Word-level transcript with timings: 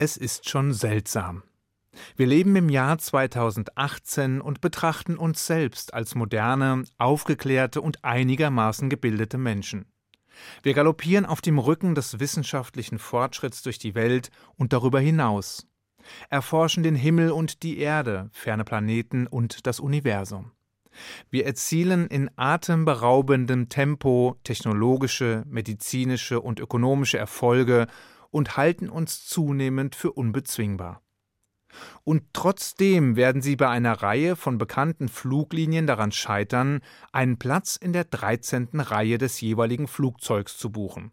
Es 0.00 0.16
ist 0.16 0.48
schon 0.48 0.72
seltsam. 0.72 1.42
Wir 2.14 2.28
leben 2.28 2.54
im 2.54 2.68
Jahr 2.68 2.98
2018 2.98 4.40
und 4.40 4.60
betrachten 4.60 5.16
uns 5.16 5.44
selbst 5.44 5.92
als 5.92 6.14
moderne, 6.14 6.84
aufgeklärte 6.98 7.80
und 7.80 8.04
einigermaßen 8.04 8.90
gebildete 8.90 9.38
Menschen. 9.38 9.86
Wir 10.62 10.74
galoppieren 10.74 11.26
auf 11.26 11.40
dem 11.40 11.58
Rücken 11.58 11.96
des 11.96 12.20
wissenschaftlichen 12.20 13.00
Fortschritts 13.00 13.62
durch 13.62 13.80
die 13.80 13.96
Welt 13.96 14.30
und 14.54 14.72
darüber 14.72 15.00
hinaus, 15.00 15.66
erforschen 16.30 16.84
den 16.84 16.94
Himmel 16.94 17.32
und 17.32 17.64
die 17.64 17.78
Erde, 17.78 18.30
ferne 18.32 18.64
Planeten 18.64 19.26
und 19.26 19.66
das 19.66 19.80
Universum. 19.80 20.52
Wir 21.28 21.44
erzielen 21.44 22.06
in 22.06 22.30
atemberaubendem 22.36 23.68
Tempo 23.68 24.36
technologische, 24.44 25.42
medizinische 25.48 26.40
und 26.40 26.60
ökonomische 26.60 27.18
Erfolge 27.18 27.88
und 28.30 28.56
halten 28.56 28.88
uns 28.88 29.26
zunehmend 29.26 29.94
für 29.94 30.12
unbezwingbar. 30.12 31.02
Und 32.04 32.24
trotzdem 32.32 33.16
werden 33.16 33.42
sie 33.42 33.56
bei 33.56 33.68
einer 33.68 34.02
Reihe 34.02 34.36
von 34.36 34.58
bekannten 34.58 35.08
Fluglinien 35.08 35.86
daran 35.86 36.12
scheitern, 36.12 36.80
einen 37.12 37.38
Platz 37.38 37.76
in 37.76 37.92
der 37.92 38.04
13. 38.04 38.80
Reihe 38.80 39.18
des 39.18 39.40
jeweiligen 39.40 39.86
Flugzeugs 39.86 40.56
zu 40.56 40.70
buchen. 40.70 41.12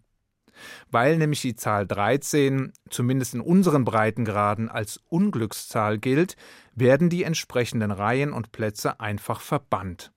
Weil 0.89 1.17
nämlich 1.17 1.41
die 1.41 1.55
Zahl 1.55 1.85
13, 1.85 2.71
zumindest 2.89 3.33
in 3.33 3.41
unseren 3.41 3.83
Breitengraden, 3.83 4.69
als 4.69 5.01
Unglückszahl 5.09 5.97
gilt, 5.97 6.37
werden 6.73 7.09
die 7.09 7.23
entsprechenden 7.23 7.91
Reihen 7.91 8.31
und 8.31 8.53
Plätze 8.53 8.99
einfach 9.01 9.41
verbannt. 9.41 10.13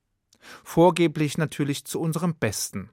Vorgeblich 0.63 1.37
natürlich 1.39 1.85
zu 1.85 2.01
unserem 2.01 2.37
Besten. 2.37 2.91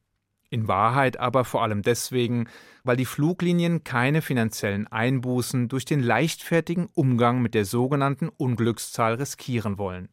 In 0.55 0.69
Wahrheit 0.69 1.19
aber 1.19 1.43
vor 1.43 1.63
allem 1.63 1.81
deswegen, 1.81 2.47
weil 2.85 2.95
die 2.95 3.03
Fluglinien 3.03 3.83
keine 3.83 4.21
finanziellen 4.21 4.87
Einbußen 4.87 5.67
durch 5.67 5.83
den 5.83 6.01
leichtfertigen 6.01 6.87
Umgang 6.93 7.41
mit 7.41 7.55
der 7.55 7.65
sogenannten 7.65 8.29
Unglückszahl 8.29 9.15
riskieren 9.15 9.77
wollen. 9.77 10.07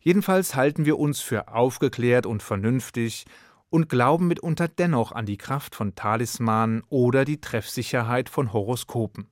Jedenfalls 0.00 0.56
halten 0.56 0.84
wir 0.84 0.98
uns 0.98 1.22
für 1.22 1.48
aufgeklärt 1.48 2.26
und 2.26 2.42
vernünftig 2.42 3.24
und 3.70 3.88
glauben 3.88 4.28
mitunter 4.28 4.68
dennoch 4.68 5.12
an 5.12 5.24
die 5.24 5.38
Kraft 5.38 5.74
von 5.74 5.94
Talismanen 5.94 6.82
oder 6.90 7.24
die 7.24 7.40
Treffsicherheit 7.40 8.28
von 8.28 8.52
Horoskopen. 8.52 9.30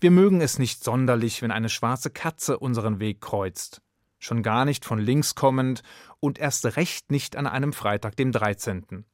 Wir 0.00 0.10
mögen 0.10 0.40
es 0.40 0.58
nicht 0.58 0.82
sonderlich, 0.82 1.42
wenn 1.42 1.50
eine 1.50 1.68
schwarze 1.68 2.08
Katze 2.08 2.58
unseren 2.58 2.98
Weg 2.98 3.20
kreuzt, 3.20 3.82
schon 4.18 4.42
gar 4.42 4.64
nicht 4.64 4.86
von 4.86 4.98
links 4.98 5.34
kommend 5.34 5.82
und 6.18 6.38
erst 6.38 6.78
recht 6.78 7.10
nicht 7.10 7.36
an 7.36 7.46
einem 7.46 7.74
Freitag 7.74 8.16
dem 8.16 8.32
13. 8.32 9.04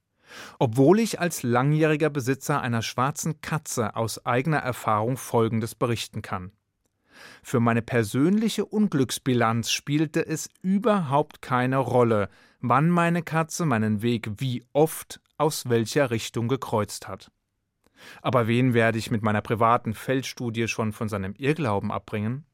Obwohl 0.59 1.01
ich 1.01 1.21
als 1.21 1.43
langjähriger 1.43 2.11
Besitzer 2.11 2.61
einer 2.61 2.83
schwarzen 2.83 3.41
Katze 3.41 3.97
aus 3.97 4.25
eigener 4.25 4.59
Erfahrung 4.59 5.17
Folgendes 5.17 5.75
berichten 5.75 6.23
kann. 6.23 6.53
Für 7.43 7.61
meine 7.61 7.83
persönliche 7.83 8.65
Unglücksbilanz 8.65 9.71
spielte 9.71 10.27
es 10.27 10.49
überhaupt 10.63 11.43
keine 11.43 11.79
Rolle, 11.79 12.29
wann 12.61 12.89
meine 12.91 13.23
Katze 13.23 13.67
meinen 13.67 14.03
Weg 14.03 14.31
wie 14.39 14.65
oft 14.73 15.21
aus 15.37 15.69
welcher 15.69 16.11
Richtung 16.11 16.49
gekreuzt 16.49 17.09
hat. 17.09 17.31
Aber 18.23 18.47
wen 18.47 18.75
werde 18.75 18.99
ich 18.99 19.11
mit 19.11 19.23
meiner 19.23 19.43
privaten 19.43 19.95
Feldstudie 19.95 20.69
schon 20.69 20.93
von 20.93 21.09
seinem 21.09 21.35
Irrglauben 21.37 21.93
abbringen? 21.93 22.45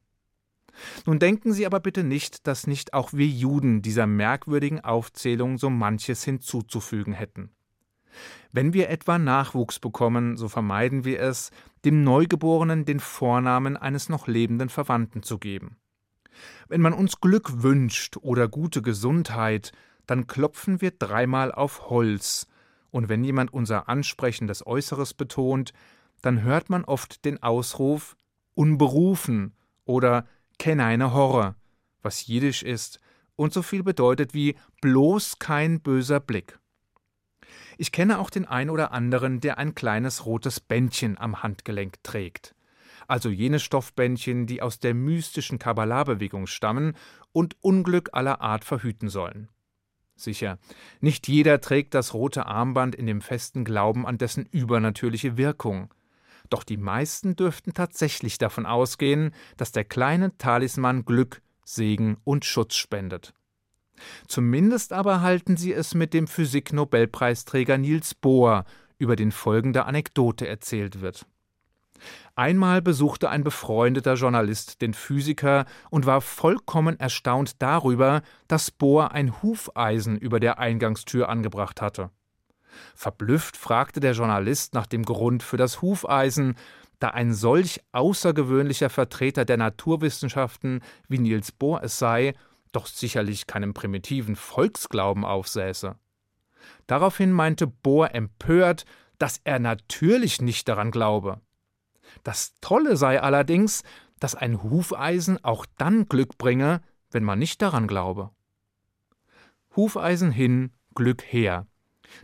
Nun 1.05 1.19
denken 1.19 1.51
Sie 1.51 1.65
aber 1.65 1.79
bitte 1.79 2.03
nicht, 2.03 2.47
dass 2.47 2.67
nicht 2.67 2.93
auch 2.93 3.11
wir 3.13 3.27
Juden 3.27 3.81
dieser 3.81 4.07
merkwürdigen 4.07 4.79
Aufzählung 4.81 5.57
so 5.57 5.69
manches 5.69 6.23
hinzuzufügen 6.23 7.13
hätten. 7.13 7.51
Wenn 8.51 8.73
wir 8.73 8.89
etwa 8.89 9.17
Nachwuchs 9.17 9.79
bekommen, 9.79 10.37
so 10.37 10.49
vermeiden 10.49 11.05
wir 11.05 11.19
es, 11.21 11.51
dem 11.85 12.03
Neugeborenen 12.03 12.85
den 12.85 12.99
Vornamen 12.99 13.77
eines 13.77 14.09
noch 14.09 14.27
lebenden 14.27 14.69
Verwandten 14.69 15.23
zu 15.23 15.37
geben. 15.37 15.77
Wenn 16.67 16.81
man 16.81 16.93
uns 16.93 17.19
Glück 17.19 17.63
wünscht 17.63 18.17
oder 18.17 18.47
gute 18.47 18.81
Gesundheit, 18.81 19.71
dann 20.05 20.27
klopfen 20.27 20.81
wir 20.81 20.91
dreimal 20.91 21.51
auf 21.51 21.89
Holz, 21.89 22.47
und 22.91 23.07
wenn 23.07 23.23
jemand 23.23 23.53
unser 23.53 23.87
ansprechendes 23.87 24.67
Äußeres 24.67 25.13
betont, 25.13 25.71
dann 26.21 26.43
hört 26.43 26.69
man 26.69 26.83
oft 26.83 27.25
den 27.25 27.41
Ausruf 27.41 28.15
unberufen 28.53 29.53
oder 29.85 30.25
kenne 30.59 30.85
eine 30.85 31.13
Horror, 31.13 31.55
was 32.01 32.27
jiddisch 32.27 32.63
ist 32.63 32.99
und 33.35 33.53
so 33.53 33.61
viel 33.61 33.81
bedeutet 33.81 34.33
wie 34.33 34.55
bloß 34.81 35.39
kein 35.39 35.81
böser 35.81 36.19
Blick. 36.19 36.59
Ich 37.77 37.91
kenne 37.91 38.19
auch 38.19 38.29
den 38.29 38.45
ein 38.45 38.69
oder 38.69 38.91
anderen, 38.91 39.39
der 39.41 39.57
ein 39.57 39.75
kleines 39.75 40.25
rotes 40.25 40.59
Bändchen 40.59 41.17
am 41.17 41.43
Handgelenk 41.43 42.03
trägt. 42.03 42.55
Also 43.07 43.29
jene 43.29 43.59
Stoffbändchen, 43.59 44.47
die 44.47 44.61
aus 44.61 44.79
der 44.79 44.93
mystischen 44.93 45.59
Kabbalah-Bewegung 45.59 46.47
stammen 46.47 46.95
und 47.33 47.57
Unglück 47.61 48.09
aller 48.13 48.41
Art 48.41 48.63
verhüten 48.63 49.09
sollen. 49.09 49.49
Sicher, 50.15 50.59
nicht 50.99 51.27
jeder 51.27 51.61
trägt 51.61 51.93
das 51.93 52.13
rote 52.13 52.45
Armband 52.45 52.95
in 52.95 53.07
dem 53.07 53.21
festen 53.21 53.65
Glauben 53.65 54.05
an 54.05 54.17
dessen 54.17 54.45
übernatürliche 54.45 55.35
Wirkung. 55.35 55.93
Doch 56.49 56.63
die 56.63 56.77
meisten 56.77 57.35
dürften 57.35 57.73
tatsächlich 57.73 58.37
davon 58.37 58.65
ausgehen, 58.65 59.33
dass 59.57 59.71
der 59.71 59.85
kleine 59.85 60.37
Talisman 60.37 61.05
Glück, 61.05 61.41
Segen 61.65 62.17
und 62.23 62.45
Schutz 62.45 62.75
spendet. 62.75 63.33
Zumindest 64.27 64.93
aber 64.93 65.21
halten 65.21 65.57
sie 65.57 65.73
es 65.73 65.93
mit 65.93 66.13
dem 66.13 66.27
Physik-Nobelpreisträger 66.27 67.77
Niels 67.77 68.15
Bohr, 68.15 68.65
über 68.97 69.15
den 69.15 69.31
folgende 69.31 69.85
Anekdote 69.85 70.47
erzählt 70.47 71.01
wird. 71.01 71.25
Einmal 72.35 72.81
besuchte 72.81 73.29
ein 73.29 73.43
befreundeter 73.43 74.13
Journalist 74.13 74.81
den 74.81 74.93
Physiker 74.93 75.65
und 75.89 76.05
war 76.05 76.21
vollkommen 76.21 76.99
erstaunt 76.99 77.61
darüber, 77.61 78.21
dass 78.47 78.71
Bohr 78.71 79.11
ein 79.11 79.41
Hufeisen 79.41 80.17
über 80.17 80.39
der 80.39 80.59
Eingangstür 80.59 81.29
angebracht 81.29 81.81
hatte. 81.81 82.09
Verblüfft 82.95 83.57
fragte 83.57 83.99
der 83.99 84.13
Journalist 84.13 84.73
nach 84.73 84.87
dem 84.87 85.03
Grund 85.03 85.43
für 85.43 85.57
das 85.57 85.81
Hufeisen, 85.81 86.55
da 86.99 87.09
ein 87.09 87.33
solch 87.33 87.81
außergewöhnlicher 87.91 88.89
Vertreter 88.89 89.43
der 89.43 89.57
Naturwissenschaften 89.57 90.81
wie 91.07 91.17
Niels 91.17 91.51
Bohr 91.51 91.83
es 91.83 91.97
sei, 91.97 92.33
doch 92.71 92.87
sicherlich 92.87 93.47
keinem 93.47 93.73
primitiven 93.73 94.35
Volksglauben 94.35 95.25
aufsäße. 95.25 95.95
Daraufhin 96.87 97.31
meinte 97.31 97.67
Bohr 97.67 98.13
empört, 98.15 98.85
dass 99.17 99.39
er 99.43 99.59
natürlich 99.59 100.41
nicht 100.41 100.67
daran 100.67 100.91
glaube. 100.91 101.41
Das 102.23 102.53
Tolle 102.61 102.97
sei 102.97 103.21
allerdings, 103.21 103.83
dass 104.19 104.35
ein 104.35 104.63
Hufeisen 104.63 105.43
auch 105.43 105.65
dann 105.77 106.07
Glück 106.07 106.37
bringe, 106.37 106.81
wenn 107.11 107.23
man 107.23 107.39
nicht 107.39 107.61
daran 107.61 107.87
glaube. 107.87 108.31
Hufeisen 109.75 110.31
hin, 110.31 110.71
Glück 110.95 111.23
her. 111.23 111.67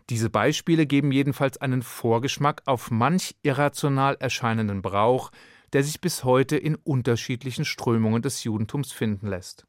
Diese 0.10 0.30
Beispiele 0.30 0.86
geben 0.86 1.12
jedenfalls 1.12 1.58
einen 1.58 1.82
Vorgeschmack 1.82 2.62
auf 2.66 2.92
manch 2.92 3.36
irrational 3.42 4.16
erscheinenden 4.20 4.82
Brauch, 4.82 5.32
der 5.74 5.84
sich 5.84 6.02
bis 6.02 6.24
heute 6.24 6.58
in 6.58 6.76
unterschiedlichen 6.76 7.66
Strömungen 7.66 8.22
des 8.22 8.44
Judentums 8.44 8.92
finden 8.92 9.28
lässt. 9.28 9.67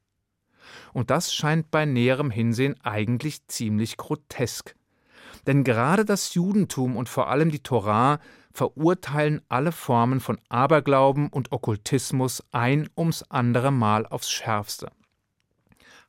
Und 0.93 1.09
das 1.09 1.33
scheint 1.33 1.71
bei 1.71 1.85
näherem 1.85 2.31
Hinsehen 2.31 2.75
eigentlich 2.83 3.47
ziemlich 3.47 3.97
grotesk. 3.97 4.75
Denn 5.47 5.63
gerade 5.63 6.05
das 6.05 6.33
Judentum 6.33 6.97
und 6.97 7.09
vor 7.09 7.29
allem 7.29 7.51
die 7.51 7.63
Torah 7.63 8.19
verurteilen 8.51 9.41
alle 9.47 9.71
Formen 9.71 10.19
von 10.19 10.39
Aberglauben 10.49 11.29
und 11.29 11.51
Okkultismus 11.51 12.43
ein 12.51 12.89
ums 12.97 13.23
andere 13.29 13.71
Mal 13.71 14.05
aufs 14.05 14.29
Schärfste. 14.29 14.91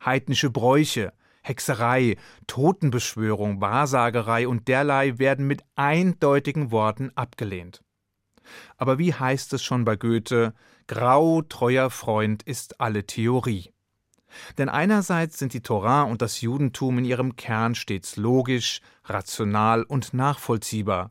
Heidnische 0.04 0.50
Bräuche, 0.50 1.12
Hexerei, 1.43 2.16
Totenbeschwörung, 2.47 3.60
Wahrsagerei 3.60 4.49
und 4.49 4.69
derlei 4.69 5.19
werden 5.19 5.47
mit 5.47 5.62
eindeutigen 5.75 6.70
Worten 6.70 7.10
abgelehnt. 7.15 7.82
Aber 8.76 8.99
wie 8.99 9.15
heißt 9.15 9.53
es 9.53 9.62
schon 9.62 9.84
bei 9.84 9.97
Goethe, 9.97 10.54
grau 10.87 11.43
treuer 11.43 11.90
Freund 11.90 12.43
ist 12.43 12.81
alle 12.81 13.06
Theorie. 13.06 13.73
Denn 14.59 14.69
einerseits 14.69 15.38
sind 15.38 15.53
die 15.53 15.62
Torah 15.62 16.03
und 16.03 16.23
das 16.23 16.41
Judentum 16.41 16.99
in 16.99 17.05
ihrem 17.05 17.37
Kern 17.37 17.75
stets 17.75 18.17
logisch, 18.17 18.81
rational 19.05 19.82
und 19.82 20.15
nachvollziehbar. 20.15 21.11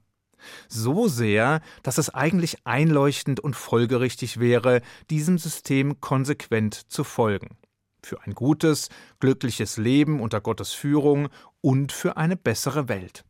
So 0.68 1.08
sehr, 1.08 1.62
dass 1.84 1.98
es 1.98 2.14
eigentlich 2.14 2.66
einleuchtend 2.66 3.40
und 3.40 3.56
folgerichtig 3.56 4.40
wäre, 4.40 4.82
diesem 5.10 5.38
System 5.38 6.00
konsequent 6.00 6.76
zu 6.92 7.04
folgen. 7.04 7.58
Für 8.02 8.22
ein 8.24 8.34
gutes, 8.34 8.90
glückliches 9.20 9.78
Leben 9.78 10.22
unter 10.22 10.40
Gottes 10.40 10.72
Führung 10.72 11.28
und 11.62 11.92
für 11.92 12.16
eine 12.16 12.38
bessere 12.38 12.88
Welt. 12.88 13.26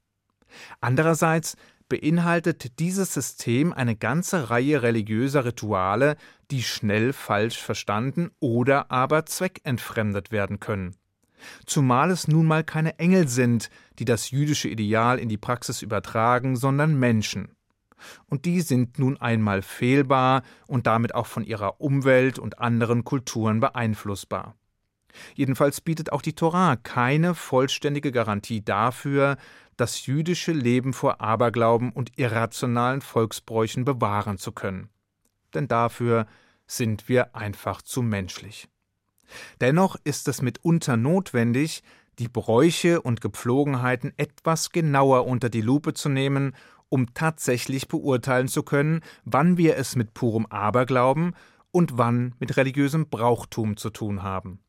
Andererseits 0.82 1.56
beinhaltet 1.90 2.80
dieses 2.80 3.14
System 3.14 3.74
eine 3.74 3.96
ganze 3.96 4.50
Reihe 4.50 4.82
religiöser 4.82 5.46
Rituale, 5.46 6.16
die 6.52 6.64
schnell 6.64 7.14
falsch 7.14 7.58
verstanden 7.62 8.32
oder 8.40 8.92
aber 8.92 9.26
zweckentfremdet 9.26 10.32
werden 10.32 10.60
können. 10.60 10.96
Zumal 11.66 12.12
es 12.12 12.28
nun 12.28 12.46
mal 12.46 12.64
keine 12.64 13.00
Engel 13.00 13.28
sind, 13.28 13.70
die 13.98 14.06
das 14.06 14.32
jüdische 14.32 14.70
Ideal 14.70 15.20
in 15.20 15.30
die 15.30 15.38
Praxis 15.38 15.82
übertragen, 15.82 16.56
sondern 16.56 17.00
Menschen. 17.00 17.56
Und 18.28 18.46
die 18.46 18.62
sind 18.62 18.98
nun 19.00 19.18
einmal 19.18 19.62
fehlbar 19.62 20.44
und 20.68 20.88
damit 20.88 21.16
auch 21.16 21.28
von 21.28 21.44
ihrer 21.44 21.82
Umwelt 21.82 22.40
und 22.40 22.60
anderen 22.60 23.04
Kulturen 23.04 23.60
beeinflussbar. 23.60 24.56
Jedenfalls 25.36 25.82
bietet 25.82 26.12
auch 26.12 26.22
die 26.22 26.36
Torah 26.36 26.76
keine 26.76 27.36
vollständige 27.36 28.12
Garantie 28.12 28.64
dafür, 28.64 29.38
das 29.80 30.06
jüdische 30.06 30.52
Leben 30.52 30.94
vor 30.94 31.22
Aberglauben 31.22 31.92
und 31.92 32.18
irrationalen 32.18 33.02
Volksbräuchen 33.02 33.86
bewahren 33.86 34.38
zu 34.38 34.52
können. 34.52 34.90
Denn 35.54 35.68
dafür 35.68 36.28
sind 36.68 37.10
wir 37.10 37.36
einfach 37.36 37.82
zu 37.82 38.02
menschlich. 38.02 38.68
Dennoch 39.62 39.96
ist 40.04 40.28
es 40.28 40.42
mitunter 40.42 40.98
notwendig, 40.98 41.84
die 42.20 42.28
Bräuche 42.28 43.02
und 43.02 43.22
Gepflogenheiten 43.22 44.14
etwas 44.18 44.72
genauer 44.72 45.26
unter 45.26 45.50
die 45.50 45.62
Lupe 45.62 45.94
zu 45.94 46.10
nehmen, 46.10 46.56
um 46.90 47.14
tatsächlich 47.14 47.88
beurteilen 47.88 48.48
zu 48.48 48.64
können, 48.64 49.02
wann 49.24 49.58
wir 49.58 49.78
es 49.78 49.96
mit 49.96 50.14
purem 50.14 50.46
Aberglauben 50.48 51.36
und 51.72 51.98
wann 51.98 52.36
mit 52.40 52.58
religiösem 52.58 53.10
Brauchtum 53.10 53.78
zu 53.78 53.90
tun 53.92 54.24
haben. 54.24 54.60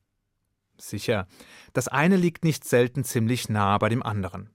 Sicher, 0.79 1.27
das 1.73 1.89
eine 1.89 2.17
liegt 2.17 2.45
nicht 2.45 2.65
selten 2.65 3.05
ziemlich 3.05 3.49
nah 3.49 3.77
bei 3.79 3.89
dem 3.89 4.03
anderen. 4.03 4.51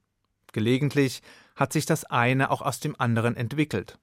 Gelegentlich 0.56 1.22
hat 1.58 1.74
sich 1.74 1.86
das 1.86 2.06
eine 2.06 2.50
auch 2.50 2.62
aus 2.62 2.80
dem 2.80 2.96
anderen 2.98 3.36
entwickelt. 3.36 4.00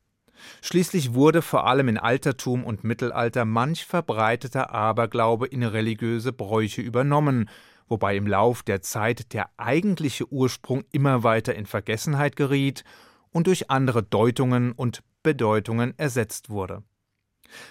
Schließlich 0.60 1.14
wurde 1.14 1.40
vor 1.40 1.66
allem 1.66 1.88
in 1.88 1.96
Altertum 1.96 2.62
und 2.62 2.84
Mittelalter 2.84 3.46
manch 3.46 3.87
verbreiteter 3.87 4.70
Aberglaube 4.70 5.46
in 5.46 5.62
religiöse 5.62 6.31
Bräuche 6.31 6.82
übernommen, 6.82 7.49
wobei 7.88 8.16
im 8.16 8.26
Lauf 8.26 8.62
der 8.62 8.82
Zeit 8.82 9.32
der 9.32 9.49
eigentliche 9.56 10.31
Ursprung 10.31 10.84
immer 10.93 11.22
weiter 11.22 11.54
in 11.54 11.64
Vergessenheit 11.64 12.37
geriet 12.37 12.84
und 13.31 13.46
durch 13.46 13.70
andere 13.70 14.02
Deutungen 14.02 14.72
und 14.72 15.02
Bedeutungen 15.22 15.99
ersetzt 15.99 16.50
wurde. 16.50 16.82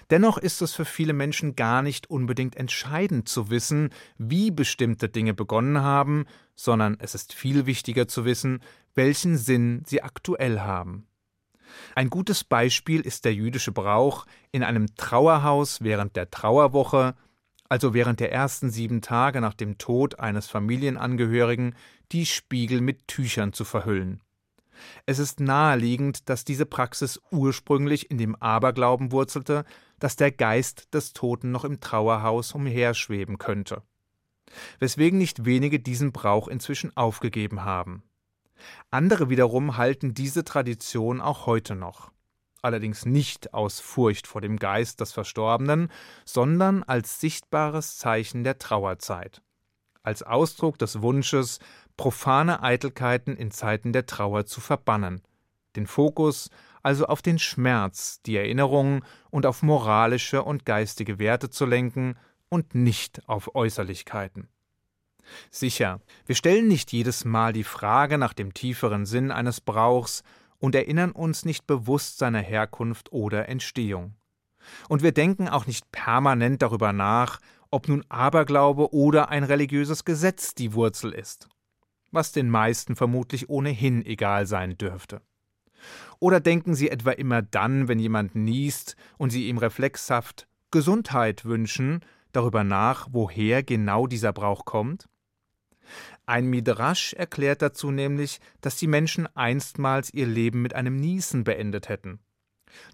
Dennoch 0.09 0.37
ist 0.37 0.61
es 0.61 0.73
für 0.73 0.85
viele 0.85 1.13
Menschen 1.13 1.55
gar 1.55 1.81
nicht 1.81 2.09
unbedingt 2.09 2.55
entscheidend 2.55 3.27
zu 3.27 3.49
wissen, 3.49 3.89
wie 4.17 4.51
bestimmte 4.51 5.09
Dinge 5.09 5.33
begonnen 5.33 5.81
haben, 5.81 6.25
sondern 6.55 6.97
es 6.99 7.15
ist 7.15 7.33
viel 7.33 7.65
wichtiger 7.65 8.07
zu 8.07 8.25
wissen, 8.25 8.61
welchen 8.95 9.37
Sinn 9.37 9.83
sie 9.85 10.01
aktuell 10.01 10.59
haben. 10.59 11.07
Ein 11.95 12.09
gutes 12.09 12.43
Beispiel 12.43 13.01
ist 13.01 13.25
der 13.25 13.33
jüdische 13.33 13.71
Brauch, 13.71 14.25
in 14.51 14.63
einem 14.63 14.95
Trauerhaus 14.95 15.81
während 15.81 16.15
der 16.15 16.29
Trauerwoche, 16.29 17.15
also 17.69 17.93
während 17.93 18.19
der 18.19 18.31
ersten 18.31 18.69
sieben 18.69 19.01
Tage 19.01 19.39
nach 19.39 19.53
dem 19.53 19.77
Tod 19.77 20.19
eines 20.19 20.47
Familienangehörigen, 20.47 21.75
die 22.11 22.25
Spiegel 22.25 22.81
mit 22.81 23.07
Tüchern 23.07 23.53
zu 23.53 23.63
verhüllen. 23.63 24.21
Es 25.05 25.19
ist 25.19 25.39
naheliegend, 25.39 26.29
dass 26.29 26.45
diese 26.45 26.65
Praxis 26.65 27.21
ursprünglich 27.31 28.09
in 28.09 28.17
dem 28.17 28.35
Aberglauben 28.35 29.11
wurzelte, 29.11 29.65
dass 29.99 30.15
der 30.15 30.31
Geist 30.31 30.93
des 30.93 31.13
Toten 31.13 31.51
noch 31.51 31.65
im 31.65 31.79
Trauerhaus 31.79 32.53
umherschweben 32.53 33.37
könnte. 33.37 33.83
Weswegen 34.79 35.17
nicht 35.17 35.45
wenige 35.45 35.79
diesen 35.79 36.11
Brauch 36.11 36.47
inzwischen 36.47 36.95
aufgegeben 36.95 37.63
haben. 37.63 38.03
Andere 38.89 39.29
wiederum 39.29 39.77
halten 39.77 40.13
diese 40.13 40.43
Tradition 40.43 41.21
auch 41.21 41.45
heute 41.45 41.75
noch. 41.75 42.11
Allerdings 42.61 43.05
nicht 43.05 43.53
aus 43.53 43.79
Furcht 43.79 44.27
vor 44.27 44.41
dem 44.41 44.57
Geist 44.57 45.01
des 45.01 45.11
Verstorbenen, 45.11 45.89
sondern 46.25 46.83
als 46.83 47.19
sichtbares 47.19 47.97
Zeichen 47.97 48.43
der 48.43 48.59
Trauerzeit. 48.59 49.41
Als 50.03 50.23
Ausdruck 50.23 50.77
des 50.77 51.01
Wunsches, 51.01 51.59
profane 51.97 52.63
Eitelkeiten 52.63 53.35
in 53.35 53.51
Zeiten 53.51 53.93
der 53.93 54.05
Trauer 54.05 54.45
zu 54.45 54.61
verbannen, 54.61 55.21
den 55.75 55.87
Fokus 55.87 56.49
also 56.83 57.05
auf 57.05 57.21
den 57.21 57.39
Schmerz, 57.39 58.21
die 58.25 58.35
Erinnerung 58.35 59.03
und 59.29 59.45
auf 59.45 59.61
moralische 59.61 60.43
und 60.43 60.65
geistige 60.65 61.19
Werte 61.19 61.49
zu 61.49 61.65
lenken 61.65 62.15
und 62.49 62.75
nicht 62.75 63.21
auf 63.27 63.55
Äußerlichkeiten. 63.55 64.49
Sicher, 65.49 66.01
wir 66.25 66.35
stellen 66.35 66.67
nicht 66.67 66.91
jedes 66.91 67.25
Mal 67.25 67.53
die 67.53 67.63
Frage 67.63 68.17
nach 68.17 68.33
dem 68.33 68.53
tieferen 68.53 69.05
Sinn 69.05 69.31
eines 69.31 69.61
Brauchs 69.61 70.23
und 70.57 70.75
erinnern 70.75 71.11
uns 71.11 71.45
nicht 71.45 71.67
bewusst 71.67 72.17
seiner 72.17 72.41
Herkunft 72.41 73.11
oder 73.11 73.47
Entstehung. 73.47 74.15
Und 74.89 75.01
wir 75.01 75.11
denken 75.11 75.47
auch 75.47 75.65
nicht 75.65 75.91
permanent 75.91 76.61
darüber 76.61 76.93
nach, 76.93 77.39
ob 77.71 77.87
nun 77.87 78.03
Aberglaube 78.09 78.93
oder 78.93 79.29
ein 79.29 79.43
religiöses 79.43 80.05
Gesetz 80.05 80.53
die 80.53 80.73
Wurzel 80.73 81.13
ist, 81.13 81.47
was 82.11 82.31
den 82.31 82.49
meisten 82.49 82.95
vermutlich 82.95 83.49
ohnehin 83.49 84.05
egal 84.05 84.45
sein 84.45 84.77
dürfte. 84.77 85.21
Oder 86.19 86.39
denken 86.39 86.75
Sie 86.75 86.89
etwa 86.89 87.11
immer 87.11 87.41
dann, 87.41 87.87
wenn 87.87 87.99
jemand 87.99 88.35
niest 88.35 88.95
und 89.17 89.31
Sie 89.31 89.47
ihm 89.47 89.57
reflexhaft 89.57 90.47
Gesundheit 90.69 91.45
wünschen, 91.45 92.01
darüber 92.31 92.63
nach, 92.63 93.07
woher 93.11 93.63
genau 93.63 94.07
dieser 94.07 94.31
Brauch 94.31 94.65
kommt? 94.65 95.09
Ein 96.25 96.49
Midrasch 96.49 97.13
erklärt 97.13 97.61
dazu 97.61 97.91
nämlich, 97.91 98.39
dass 98.61 98.77
die 98.77 98.87
Menschen 98.87 99.27
einstmals 99.35 100.13
ihr 100.13 100.27
Leben 100.27 100.61
mit 100.61 100.75
einem 100.75 100.95
Niesen 100.95 101.43
beendet 101.43 101.89
hätten. 101.89 102.19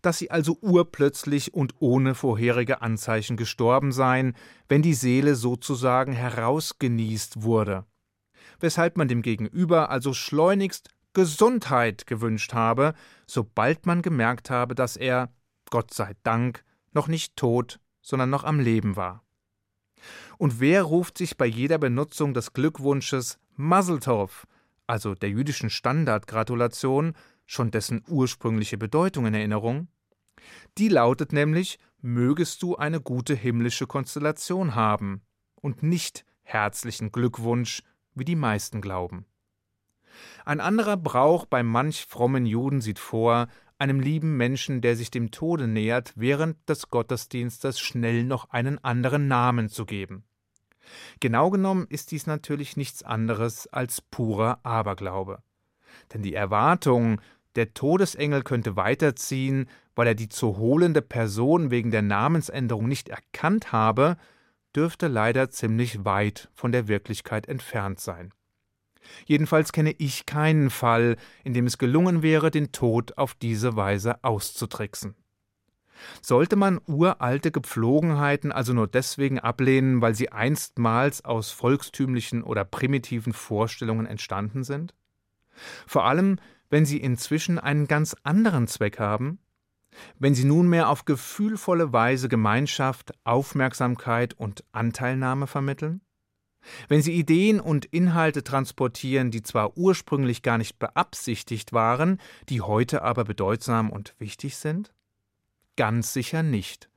Dass 0.02 0.18
sie 0.18 0.32
also 0.32 0.58
urplötzlich 0.62 1.54
und 1.54 1.76
ohne 1.80 2.16
vorherige 2.16 2.82
Anzeichen 2.82 3.38
gestorben 3.38 3.92
seien, 3.92 4.36
wenn 4.68 4.82
die 4.82 4.96
Seele 4.96 5.36
sozusagen 5.36 6.14
herausgenießt 6.14 7.44
wurde. 7.44 7.86
Weshalb 8.60 8.98
man 8.98 9.08
dem 9.08 9.22
Gegenüber 9.22 9.90
also 9.90 10.14
schleunigst 10.14 10.90
Gesundheit 11.14 12.08
gewünscht 12.08 12.54
habe, 12.54 12.94
sobald 13.26 13.86
man 13.86 14.02
gemerkt 14.02 14.50
habe, 14.50 14.76
dass 14.76 14.98
er, 14.98 15.34
Gott 15.70 15.94
sei 15.94 16.14
Dank, 16.24 16.64
noch 16.94 17.08
nicht 17.08 17.36
tot, 17.36 17.80
sondern 18.02 18.30
noch 18.30 18.44
am 18.44 18.60
Leben 18.60 18.96
war. 18.96 19.24
Und 20.38 20.60
wer 20.60 20.84
ruft 20.84 21.18
sich 21.18 21.38
bei 21.38 21.46
jeder 21.46 21.78
Benutzung 21.78 22.34
des 22.34 22.54
Glückwunsches 22.54 23.40
Maseltov, 23.56 24.46
also 24.86 25.16
der 25.16 25.30
jüdischen 25.30 25.70
Standardgratulation, 25.70 27.14
schon 27.46 27.72
dessen 27.72 28.04
ursprüngliche 28.08 28.78
Bedeutung 28.78 29.26
in 29.26 29.34
Erinnerung? 29.34 29.88
Die 30.78 30.90
lautet 30.90 31.34
nämlich, 31.34 31.80
mögest 32.00 32.62
du 32.62 32.76
eine 32.76 33.02
gute 33.02 33.34
himmlische 33.34 33.88
Konstellation 33.88 34.76
haben 34.76 35.22
und 35.56 35.84
nicht 35.84 36.26
herzlichen 36.44 37.12
Glückwunsch, 37.12 37.82
wie 38.18 38.26
die 38.26 38.36
meisten 38.36 38.82
glauben. 38.82 39.26
Ein 40.46 40.60
anderer 40.60 40.98
Brauch 40.98 41.46
bei 41.46 41.64
manch 41.64 42.06
frommen 42.06 42.46
Juden 42.46 42.82
sieht 42.82 43.00
vor, 43.00 43.48
einem 43.80 44.00
lieben 44.00 44.38
Menschen, 44.38 44.82
der 44.82 44.96
sich 44.96 45.12
dem 45.12 45.30
Tode 45.32 45.68
nähert, 45.68 46.14
während 46.16 46.68
des 46.68 46.90
Gottesdienstes 46.90 47.80
schnell 47.80 48.24
noch 48.24 48.50
einen 48.50 48.84
anderen 48.84 49.28
Namen 49.28 49.70
zu 49.70 49.86
geben. 49.86 50.24
Genau 51.20 51.50
genommen 51.50 51.86
ist 51.90 52.12
dies 52.12 52.28
natürlich 52.28 52.78
nichts 52.78 53.04
anderes 53.04 53.68
als 53.68 54.02
purer 54.02 54.60
Aberglaube. 54.64 55.44
Denn 56.14 56.22
die 56.22 56.34
Erwartung, 56.34 57.22
der 57.56 57.74
Todesengel 57.74 58.44
könnte 58.44 58.76
weiterziehen, 58.76 59.68
weil 59.96 60.08
er 60.08 60.16
die 60.16 60.30
zu 60.30 60.58
holende 60.58 61.02
Person 61.02 61.72
wegen 61.72 61.92
der 61.92 62.04
Namensänderung 62.04 62.88
nicht 62.88 63.10
erkannt 63.10 63.72
habe, 63.72 64.18
dürfte 64.78 65.08
leider 65.08 65.50
ziemlich 65.50 66.06
weit 66.06 66.50
von 66.54 66.72
der 66.72 66.88
Wirklichkeit 66.88 67.48
entfernt 67.48 68.00
sein. 68.00 68.32
Jedenfalls 69.26 69.72
kenne 69.72 69.94
ich 69.98 70.26
keinen 70.26 70.70
Fall, 70.70 71.18
in 71.44 71.54
dem 71.54 71.66
es 71.66 71.78
gelungen 71.78 72.22
wäre, 72.22 72.52
den 72.52 72.72
Tod 72.72 73.18
auf 73.18 73.34
diese 73.34 73.76
Weise 73.76 74.24
auszutricksen. 74.24 75.16
Sollte 76.22 76.56
man 76.56 76.80
uralte 76.86 77.52
Gepflogenheiten 77.52 78.52
also 78.52 78.74
nur 78.74 78.88
deswegen 78.88 79.40
ablehnen, 79.40 80.02
weil 80.02 80.14
sie 80.14 80.32
einstmals 80.32 81.26
aus 81.26 81.50
volkstümlichen 81.50 82.44
oder 82.44 82.64
primitiven 82.64 83.34
Vorstellungen 83.34 84.06
entstanden 84.06 84.64
sind? 84.64 84.94
Vor 85.88 86.06
allem, 86.06 86.38
wenn 86.70 86.86
sie 86.86 87.00
inzwischen 87.00 87.58
einen 87.58 87.88
ganz 87.88 88.16
anderen 88.24 88.68
Zweck 88.68 89.00
haben? 89.00 89.40
Wenn 90.20 90.36
sie 90.36 90.46
nunmehr 90.46 90.90
auf 90.90 91.06
gefühlvolle 91.06 91.94
Weise 91.94 92.30
Gemeinschaft, 92.30 93.14
Aufmerksamkeit 93.24 94.34
und 94.34 94.64
Anteilnahme 94.72 95.48
vermitteln? 95.48 96.02
Wenn 96.88 97.02
sie 97.02 97.14
Ideen 97.14 97.60
und 97.60 97.86
Inhalte 97.86 98.44
transportieren, 98.44 99.32
die 99.32 99.42
zwar 99.42 99.78
ursprünglich 99.78 100.42
gar 100.42 100.58
nicht 100.58 100.80
beabsichtigt 100.80 101.74
waren, 101.74 102.20
die 102.50 102.62
heute 102.62 103.02
aber 103.04 103.24
bedeutsam 103.24 103.90
und 103.90 104.16
wichtig 104.20 104.58
sind? 104.58 104.94
Ganz 105.76 106.14
sicher 106.14 106.44
nicht. 106.44 106.90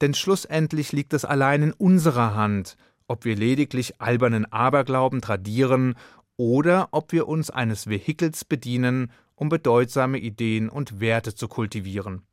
Denn 0.00 0.14
schlussendlich 0.14 0.92
liegt 0.92 1.12
es 1.12 1.24
allein 1.24 1.62
in 1.62 1.72
unserer 1.72 2.34
Hand, 2.34 2.76
ob 3.08 3.24
wir 3.24 3.36
lediglich 3.36 4.00
albernen 4.00 4.50
Aberglauben 4.50 5.20
tradieren 5.20 5.94
oder 6.36 6.88
ob 6.92 7.12
wir 7.12 7.28
uns 7.28 7.50
eines 7.50 7.86
Vehikels 7.86 8.44
bedienen, 8.44 9.12
um 9.34 9.48
bedeutsame 9.48 10.18
Ideen 10.18 10.68
und 10.68 11.00
Werte 11.00 11.34
zu 11.34 11.46
kultivieren. 11.46 12.25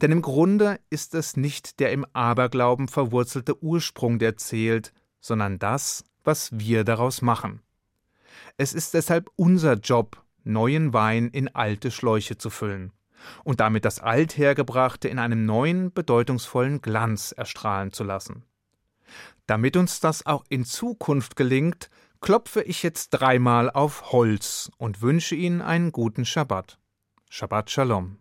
Denn 0.00 0.12
im 0.12 0.22
Grunde 0.22 0.80
ist 0.90 1.14
es 1.14 1.36
nicht 1.36 1.80
der 1.80 1.92
im 1.92 2.06
Aberglauben 2.12 2.88
verwurzelte 2.88 3.62
Ursprung, 3.62 4.18
der 4.18 4.36
zählt, 4.36 4.92
sondern 5.20 5.58
das, 5.58 6.04
was 6.24 6.58
wir 6.58 6.84
daraus 6.84 7.22
machen. 7.22 7.62
Es 8.56 8.72
ist 8.72 8.94
deshalb 8.94 9.30
unser 9.36 9.74
Job, 9.74 10.22
neuen 10.44 10.92
Wein 10.92 11.28
in 11.28 11.48
alte 11.48 11.90
Schläuche 11.90 12.36
zu 12.36 12.50
füllen 12.50 12.92
und 13.44 13.60
damit 13.60 13.84
das 13.84 14.00
Althergebrachte 14.00 15.08
in 15.08 15.18
einem 15.18 15.44
neuen, 15.44 15.92
bedeutungsvollen 15.92 16.80
Glanz 16.80 17.32
erstrahlen 17.32 17.92
zu 17.92 18.04
lassen. 18.04 18.44
Damit 19.46 19.76
uns 19.76 20.00
das 20.00 20.26
auch 20.26 20.44
in 20.48 20.64
Zukunft 20.64 21.36
gelingt, 21.36 21.90
klopfe 22.20 22.62
ich 22.62 22.82
jetzt 22.82 23.10
dreimal 23.10 23.70
auf 23.70 24.12
Holz 24.12 24.70
und 24.76 25.02
wünsche 25.02 25.34
Ihnen 25.34 25.62
einen 25.62 25.90
guten 25.92 26.24
Schabbat. 26.24 26.78
Shabbat 27.28 27.70
Shalom. 27.70 28.18